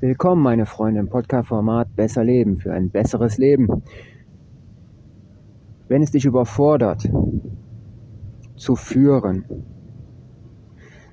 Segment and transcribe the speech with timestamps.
[0.00, 3.82] Willkommen, meine Freunde, im Podcast-Format Besser Leben für ein besseres Leben.
[5.88, 7.10] Wenn es dich überfordert,
[8.54, 9.44] zu führen,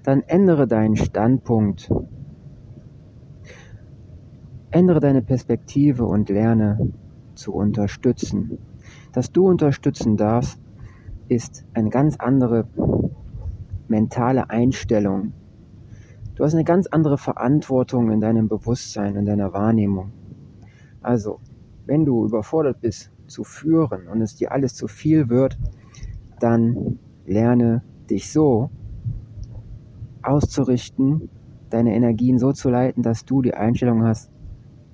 [0.04, 1.92] dann ändere deinen Standpunkt,
[4.70, 6.94] ändere deine Perspektive und lerne
[7.34, 8.60] zu unterstützen.
[9.14, 10.62] Dass du unterstützen darfst,
[11.28, 12.68] ist eine ganz andere
[13.88, 15.34] mentale Einstellung.
[16.36, 20.12] Du hast eine ganz andere Verantwortung in deinem Bewusstsein, in deiner Wahrnehmung.
[21.02, 21.40] Also,
[21.86, 25.58] wenn du überfordert bist zu führen und es dir alles zu viel wird,
[26.42, 28.70] dann lerne dich so
[30.24, 31.30] auszurichten,
[31.70, 34.30] deine Energien so zu leiten, dass du die Einstellung hast,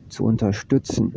[0.10, 1.12] zu unterstützen.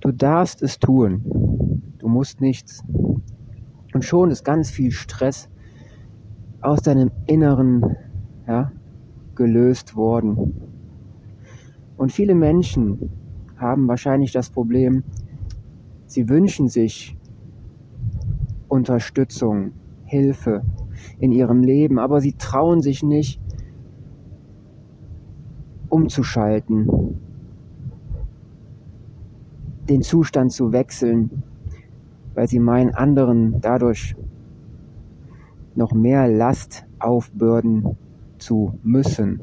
[0.00, 1.92] Du darfst es tun.
[1.98, 2.84] Du musst nichts.
[3.94, 5.48] Und schon ist ganz viel Stress
[6.60, 7.96] aus deinem Inneren
[8.46, 8.72] ja,
[9.34, 10.54] gelöst worden.
[11.96, 13.10] Und viele Menschen
[13.56, 15.02] haben wahrscheinlich das Problem,
[16.06, 17.16] sie wünschen sich
[18.68, 19.72] Unterstützung,
[20.04, 20.62] Hilfe
[21.18, 23.40] in ihrem Leben, aber sie trauen sich nicht
[25.88, 27.20] umzuschalten,
[29.88, 31.42] den Zustand zu wechseln,
[32.34, 34.14] weil sie meinen, anderen dadurch
[35.76, 37.96] noch mehr Last aufbürden
[38.38, 39.40] zu müssen.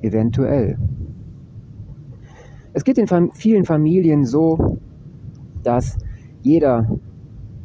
[0.00, 0.78] Eventuell.
[2.72, 4.78] Es geht in vielen Familien so,
[5.62, 5.98] dass
[6.42, 6.98] jeder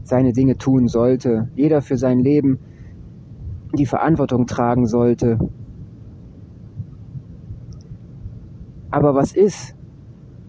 [0.04, 2.60] seine Dinge tun sollte, jeder für sein Leben
[3.78, 5.40] die Verantwortung tragen sollte.
[8.92, 9.76] Aber was ist,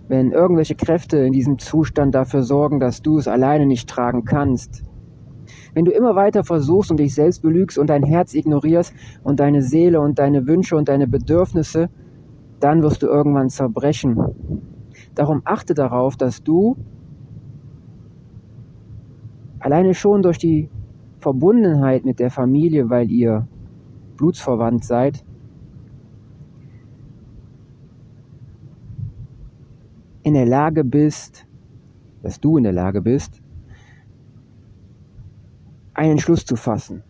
[0.09, 4.85] wenn irgendwelche Kräfte in diesem Zustand dafür sorgen, dass du es alleine nicht tragen kannst.
[5.75, 8.94] Wenn du immer weiter versuchst und dich selbst belügst und dein Herz ignorierst
[9.25, 11.91] und deine Seele und deine Wünsche und deine Bedürfnisse,
[12.61, 14.16] dann wirst du irgendwann zerbrechen.
[15.14, 16.77] Darum achte darauf, dass du
[19.59, 20.71] alleine schon durch die
[21.19, 23.49] Verbundenheit mit der Familie, weil ihr
[24.16, 25.25] blutsverwandt seid,
[30.22, 31.47] in der Lage bist,
[32.22, 33.43] dass du in der Lage bist,
[35.94, 37.03] einen Entschluss zu fassen.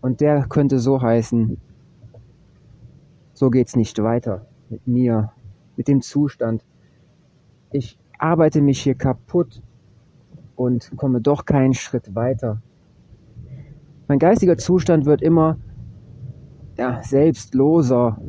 [0.00, 1.58] Und der könnte so heißen,
[3.34, 5.32] so geht's nicht weiter mit mir,
[5.76, 6.64] mit dem Zustand.
[7.72, 9.62] Ich arbeite mich hier kaputt
[10.56, 12.62] und komme doch keinen Schritt weiter.
[14.08, 15.58] Mein geistiger Zustand wird immer
[16.76, 18.20] ja, selbstloser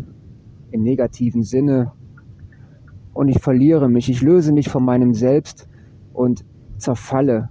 [0.71, 1.91] im negativen Sinne
[3.13, 5.67] und ich verliere mich, ich löse mich von meinem Selbst
[6.13, 6.45] und
[6.77, 7.49] zerfalle.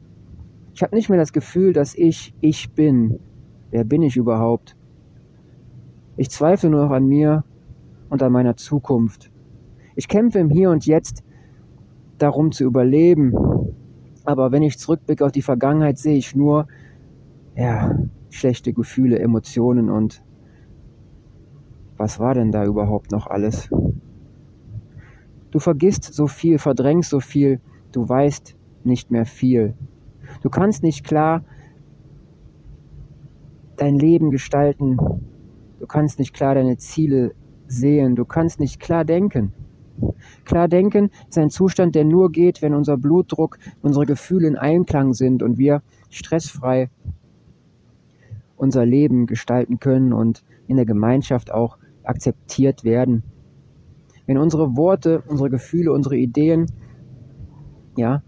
[0.81, 3.21] Ich habe nicht mehr das Gefühl, dass ich ich bin.
[3.71, 4.79] Wer bin ich überhaupt?
[6.17, 7.45] Ich zweifle nur noch an mir
[8.09, 9.31] und an meiner Zukunft.
[9.95, 11.23] Ich kämpfe im Hier und Jetzt
[12.17, 13.35] darum zu überleben.
[14.25, 16.67] Aber wenn ich zurückblicke auf die Vergangenheit, sehe ich nur,
[17.55, 17.99] ja,
[18.31, 20.23] schlechte Gefühle, Emotionen und
[21.99, 23.69] was war denn da überhaupt noch alles?
[25.51, 27.61] Du vergisst so viel, verdrängst so viel,
[27.93, 29.75] du weißt nicht mehr viel.
[30.43, 31.45] Du kannst nicht klar
[33.77, 34.97] dein Leben gestalten.
[35.79, 37.35] Du kannst nicht klar deine Ziele
[37.67, 38.17] sehen.
[38.17, 39.53] Du kannst nicht klar denken.
[40.45, 45.13] Klar denken ist ein Zustand, der nur geht, wenn unser Blutdruck, unsere Gefühle in Einklang
[45.13, 46.89] sind und wir stressfrei
[48.57, 53.23] unser Leben gestalten können und in der Gemeinschaft auch akzeptiert werden
[54.31, 56.67] wenn unsere Worte, unsere Gefühle, unsere Ideen,
[57.97, 58.23] ja,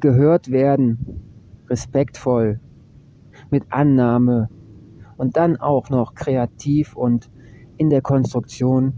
[0.00, 1.33] gehört werden,
[1.68, 2.60] respektvoll,
[3.50, 4.48] mit Annahme
[5.16, 7.30] und dann auch noch kreativ und
[7.76, 8.94] in der Konstruktion,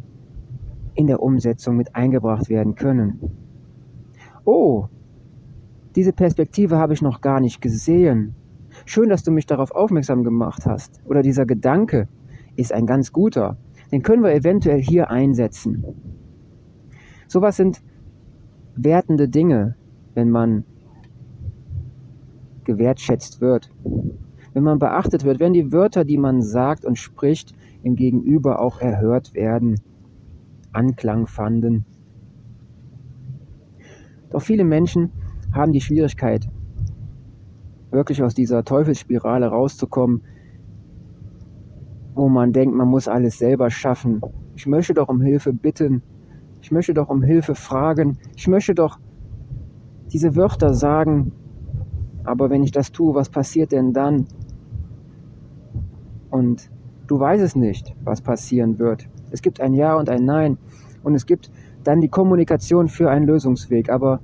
[0.95, 3.21] in der Umsetzung mit eingebracht werden können.
[4.45, 4.89] Oh,
[5.95, 8.35] diese Perspektive habe ich noch gar nicht gesehen.
[8.85, 11.01] Schön, dass du mich darauf aufmerksam gemacht hast.
[11.07, 12.09] Oder dieser Gedanke
[12.55, 13.57] ist ein ganz guter.
[13.93, 15.85] Den können wir eventuell hier einsetzen.
[17.29, 17.83] Sowas sind
[18.77, 19.77] wertende Dinge,
[20.15, 20.65] wenn man
[22.67, 23.71] gewertschätzt wird.
[24.53, 28.81] Wenn man beachtet wird, wenn die Wörter, die man sagt und spricht, im Gegenüber auch
[28.81, 29.81] erhört werden,
[30.73, 31.87] Anklang fanden.
[34.31, 35.13] Doch viele Menschen
[35.53, 36.47] haben die Schwierigkeit,
[37.91, 40.23] wirklich aus dieser Teufelsspirale rauszukommen,
[42.15, 44.21] wo man denkt, man muss alles selber schaffen.
[44.55, 46.03] Ich möchte doch um Hilfe bitten,
[46.67, 48.19] ich möchte doch um Hilfe fragen.
[48.35, 48.99] Ich möchte doch
[50.13, 51.31] diese Wörter sagen.
[52.27, 54.27] Aber wenn ich das tue, was passiert denn dann?
[56.31, 56.71] Und
[57.07, 59.09] Du weißt es nicht, was passieren wird.
[59.31, 60.59] Es gibt ein Ja und ein Nein
[61.05, 61.53] und es gibt
[61.85, 63.91] dann die Kommunikation für einen Lösungsweg.
[63.91, 64.21] Aber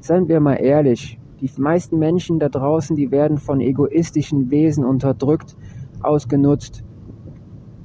[0.00, 5.56] seien wir mal ehrlich, die meisten Menschen da draußen, die werden von egoistischen Wesen unterdrückt,
[6.02, 6.84] ausgenutzt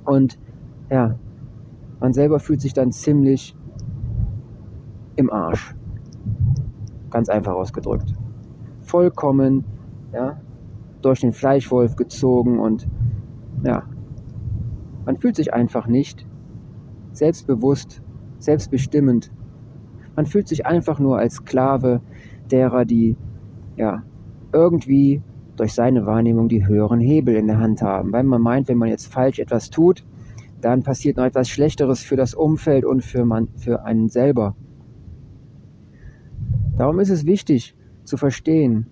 [0.03, 0.37] und
[0.89, 1.15] ja,
[2.01, 3.55] man selber fühlt sich dann ziemlich
[5.15, 5.75] im Arsch.
[7.09, 8.13] Ganz einfach ausgedrückt.
[8.91, 9.63] Vollkommen,
[10.13, 10.41] ja,
[11.01, 12.89] durch den Fleischwolf gezogen und
[13.63, 13.83] ja,
[15.05, 16.27] man fühlt sich einfach nicht
[17.13, 18.01] selbstbewusst,
[18.39, 19.31] selbstbestimmend.
[20.17, 22.01] Man fühlt sich einfach nur als Sklave
[22.51, 23.15] derer, die
[23.77, 24.03] ja
[24.51, 25.21] irgendwie
[25.55, 28.89] durch seine Wahrnehmung die höheren Hebel in der Hand haben, weil man meint, wenn man
[28.89, 30.03] jetzt falsch etwas tut,
[30.59, 34.53] dann passiert noch etwas Schlechteres für das Umfeld und für, man, für einen selber.
[36.77, 37.73] Darum ist es wichtig
[38.11, 38.87] zu verstehen,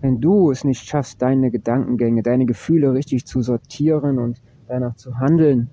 [0.00, 5.20] wenn du es nicht schaffst, deine Gedankengänge, deine Gefühle richtig zu sortieren und danach zu
[5.20, 5.70] handeln,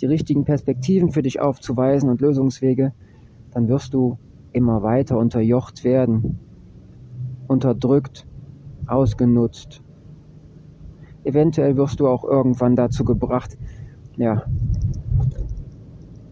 [0.00, 2.92] die richtigen Perspektiven für dich aufzuweisen und Lösungswege,
[3.52, 4.18] dann wirst du
[4.50, 6.40] immer weiter unterjocht werden,
[7.46, 8.26] unterdrückt,
[8.88, 9.80] ausgenutzt.
[11.22, 13.56] Eventuell wirst du auch irgendwann dazu gebracht,
[14.16, 14.42] ja,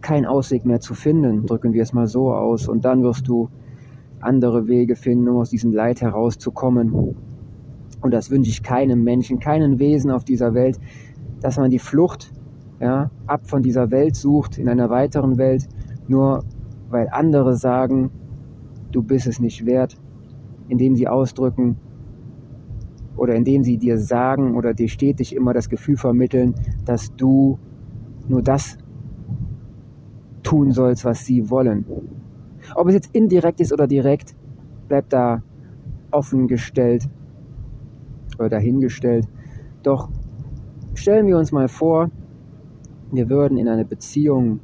[0.00, 3.50] keinen Ausweg mehr zu finden, drücken wir es mal so aus, und dann wirst du
[4.24, 7.14] andere Wege finden, um aus diesem Leid herauszukommen.
[8.00, 10.78] Und das wünsche ich keinem Menschen, keinem Wesen auf dieser Welt,
[11.40, 12.32] dass man die Flucht
[12.80, 15.68] ja, ab von dieser Welt sucht, in einer weiteren Welt,
[16.08, 16.44] nur
[16.90, 18.10] weil andere sagen,
[18.92, 19.96] du bist es nicht wert,
[20.68, 21.76] indem sie ausdrücken
[23.16, 26.54] oder indem sie dir sagen oder dir stetig immer das Gefühl vermitteln,
[26.84, 27.58] dass du
[28.28, 28.76] nur das
[30.42, 31.84] tun sollst, was sie wollen.
[32.75, 34.34] Ob es jetzt indirekt ist oder direkt,
[34.88, 35.43] bleibt da
[36.11, 37.08] offengestellt
[38.38, 39.26] oder dahingestellt.
[39.82, 40.08] Doch
[40.94, 42.11] stellen wir uns mal vor,
[43.12, 44.61] wir würden in einer Beziehung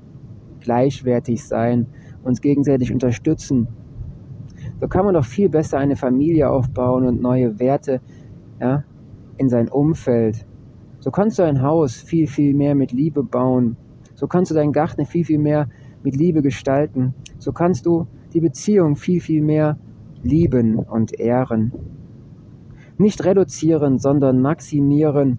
[0.61, 1.87] gleichwertig sein,
[2.23, 3.69] uns gegenseitig unterstützen.
[4.81, 8.01] So kann man doch viel besser eine Familie aufbauen und neue Werte
[8.61, 8.85] ja,
[9.37, 10.47] in sein Umfeld.
[11.01, 13.77] So kannst du ein Haus viel, viel mehr mit Liebe bauen.
[14.15, 15.69] So kannst du deinen Garten viel, viel mehr
[16.03, 17.15] mit Liebe gestalten.
[17.41, 19.79] So kannst du die Beziehung viel, viel mehr
[20.23, 21.73] lieben und ehren.
[22.99, 25.39] Nicht reduzieren, sondern maximieren,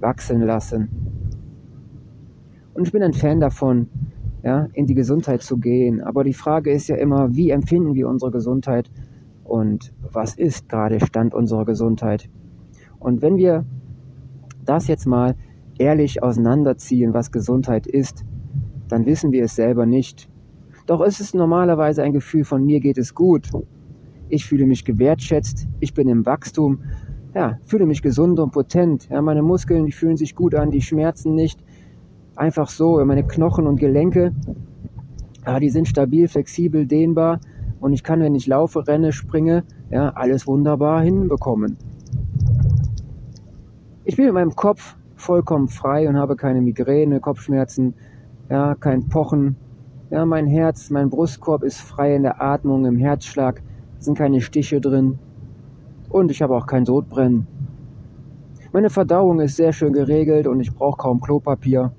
[0.00, 0.88] wachsen lassen.
[2.74, 3.86] Und ich bin ein Fan davon,
[4.42, 6.00] ja, in die Gesundheit zu gehen.
[6.00, 8.90] Aber die Frage ist ja immer, wie empfinden wir unsere Gesundheit
[9.44, 12.28] und was ist gerade Stand unserer Gesundheit?
[12.98, 13.64] Und wenn wir
[14.64, 15.36] das jetzt mal
[15.78, 18.24] ehrlich auseinanderziehen, was Gesundheit ist,
[18.88, 20.28] dann wissen wir es selber nicht.
[20.86, 23.48] Doch es ist normalerweise ein Gefühl von mir geht es gut.
[24.28, 26.78] Ich fühle mich gewertschätzt, ich bin im Wachstum,
[27.34, 29.08] ja, fühle mich gesund und potent.
[29.08, 31.60] Ja, meine Muskeln, die fühlen sich gut an, die schmerzen nicht.
[32.36, 34.32] Einfach so, meine Knochen und Gelenke,
[35.44, 37.40] ja, die sind stabil, flexibel, dehnbar
[37.80, 41.76] und ich kann, wenn ich laufe, renne, springe, ja, alles wunderbar hinbekommen.
[44.04, 47.94] Ich bin in meinem Kopf vollkommen frei und habe keine Migräne, Kopfschmerzen,
[48.48, 49.56] ja, kein Pochen.
[50.08, 53.60] Ja, mein Herz, mein Brustkorb ist frei in der Atmung, im Herzschlag,
[53.98, 55.18] sind keine Stiche drin
[56.10, 57.48] und ich habe auch kein Sodbrennen.
[58.72, 61.90] Meine Verdauung ist sehr schön geregelt und ich brauche kaum Klopapier.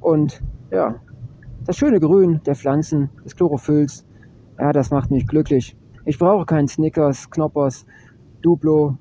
[0.00, 0.42] Und
[0.72, 0.96] ja,
[1.64, 4.04] das schöne Grün der Pflanzen, des Chlorophylls,
[4.58, 5.76] ja, das macht mich glücklich.
[6.04, 7.86] Ich brauche keinen Snickers, Knoppers,
[8.42, 8.96] Duplo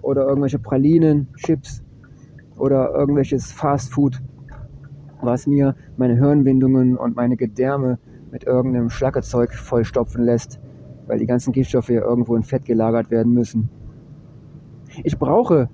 [0.00, 1.82] oder irgendwelche Pralinen, Chips
[2.56, 4.18] oder irgendwelches Fastfood
[5.22, 7.98] was mir meine Hirnwindungen und meine Gedärme
[8.30, 10.60] mit irgendeinem Schlackezeug vollstopfen lässt,
[11.06, 13.68] weil die ganzen Giftstoffe ja irgendwo in Fett gelagert werden müssen.
[15.04, 15.68] Ich brauche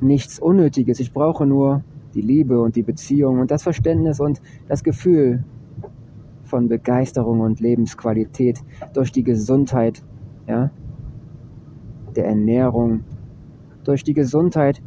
[0.00, 1.82] nichts Unnötiges, ich brauche nur
[2.14, 5.44] die Liebe und die Beziehung und das Verständnis und das Gefühl
[6.44, 8.60] von Begeisterung und Lebensqualität
[8.94, 10.02] durch die Gesundheit,
[10.46, 10.70] ja,
[12.16, 13.04] der Ernährung,
[13.84, 14.82] durch die Gesundheit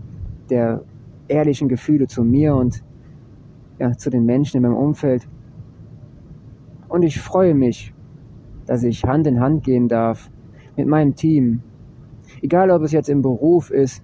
[0.49, 0.83] der
[1.27, 2.83] ehrlichen Gefühle zu mir und
[3.81, 5.27] ja, zu den Menschen in meinem Umfeld.
[6.87, 7.95] Und ich freue mich,
[8.67, 10.29] dass ich Hand in Hand gehen darf
[10.77, 11.63] mit meinem Team.
[12.43, 14.03] Egal, ob es jetzt im Beruf ist,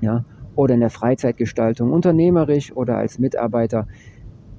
[0.00, 0.24] ja,
[0.56, 3.86] oder in der Freizeitgestaltung, unternehmerisch oder als Mitarbeiter.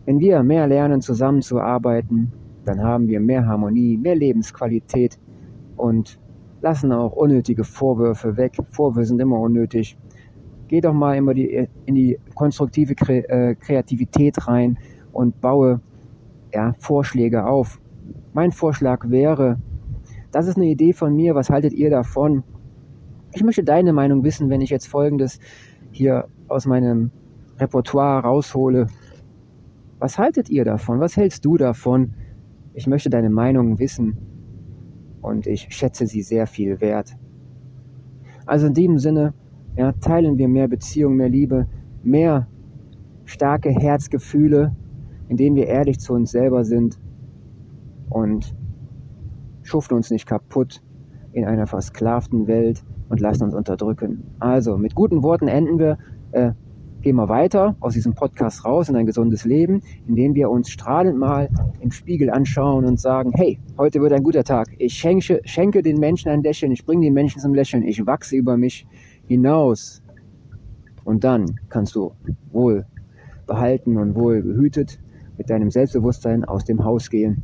[0.05, 2.31] Wenn wir mehr lernen, zusammenzuarbeiten,
[2.65, 5.17] dann haben wir mehr Harmonie, mehr Lebensqualität
[5.75, 6.19] und
[6.61, 8.57] lassen auch unnötige Vorwürfe weg.
[8.69, 9.97] Vorwürfe sind immer unnötig
[10.73, 14.79] geh doch mal immer die, in die konstruktive äh, Kreativität rein
[15.11, 15.81] und baue
[16.51, 17.79] ja, Vorschläge auf.
[18.33, 19.59] Mein Vorschlag wäre,
[20.31, 22.41] das ist eine Idee von mir, was haltet ihr davon?
[23.35, 25.37] Ich möchte deine Meinung wissen, wenn ich jetzt Folgendes
[25.91, 27.11] hier aus meinem
[27.59, 28.87] Repertoire raushole.
[29.99, 30.99] Was haltet ihr davon?
[30.99, 32.15] Was hältst du davon?
[32.73, 34.17] Ich möchte deine Meinung wissen
[35.21, 37.15] und ich schätze sie sehr viel wert.
[38.47, 39.35] Also in diesem Sinne,
[39.75, 41.67] ja, teilen wir mehr Beziehung, mehr Liebe,
[42.03, 42.47] mehr
[43.25, 44.75] starke Herzgefühle,
[45.29, 46.99] in denen wir ehrlich zu uns selber sind
[48.09, 48.55] und
[49.63, 50.81] schuften uns nicht kaputt
[51.31, 54.23] in einer versklavten Welt und lassen uns unterdrücken.
[54.39, 55.97] Also, mit guten Worten enden wir.
[56.31, 56.51] Äh,
[57.03, 61.19] gehen wir weiter aus diesem Podcast raus in ein gesundes Leben, indem wir uns strahlend
[61.19, 61.49] mal
[61.81, 64.69] im Spiegel anschauen und sagen, hey, heute wird ein guter Tag.
[64.77, 68.37] Ich schenke, schenke den Menschen ein Lächeln, ich bringe den Menschen zum Lächeln, ich wachse
[68.37, 68.87] über mich
[69.27, 70.01] hinaus.
[71.03, 72.13] Und dann kannst du
[72.51, 72.85] wohl
[73.45, 74.99] behalten und wohl behütet
[75.37, 77.43] mit deinem Selbstbewusstsein aus dem Haus gehen.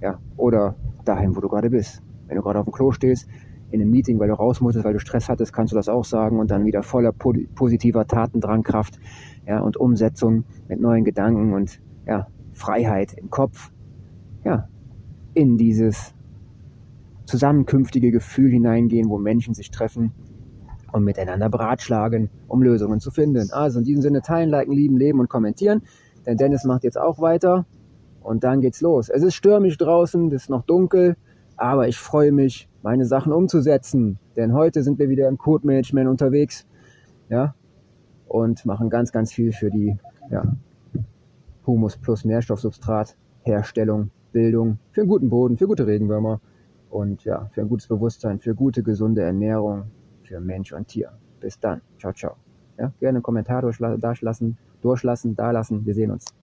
[0.00, 2.02] Ja, oder dahin, wo du gerade bist.
[2.26, 3.28] Wenn du gerade auf dem Klo stehst,
[3.70, 6.04] in einem Meeting, weil du raus musstest, weil du Stress hattest, kannst du das auch
[6.04, 8.98] sagen und dann wieder voller positiver Tatendrangkraft
[9.46, 13.72] ja, und Umsetzung mit neuen Gedanken und ja, Freiheit im Kopf
[14.44, 14.68] ja,
[15.34, 16.14] in dieses
[17.26, 20.12] zusammenkünftige Gefühl hineingehen, wo Menschen sich treffen
[20.92, 23.50] und miteinander beratschlagen, um Lösungen zu finden.
[23.52, 25.82] Also in diesem Sinne teilen, liken, lieben, leben und kommentieren.
[26.26, 27.66] Denn Dennis macht jetzt auch weiter
[28.22, 29.08] und dann geht's los.
[29.08, 31.16] Es ist stürmisch draußen, es ist noch dunkel,
[31.56, 34.18] aber ich freue mich, meine Sachen umzusetzen.
[34.36, 36.66] Denn heute sind wir wieder im Code-Management unterwegs.
[37.28, 37.54] Ja,
[38.30, 39.98] und machen ganz, ganz viel für die
[40.30, 40.44] ja,
[41.66, 46.40] Humus plus Nährstoffsubstrat, Herstellung, Bildung, für einen guten Boden, für gute Regenwürmer
[46.90, 49.90] und ja, für ein gutes Bewusstsein, für gute, gesunde Ernährung,
[50.30, 51.10] für Mensch und Tier.
[51.40, 51.80] Bis dann.
[51.98, 52.36] Ciao, ciao.
[52.78, 55.84] Ja, gerne einen Kommentar durchlassen, durchlassen, da lassen.
[55.84, 56.24] Wir sehen uns.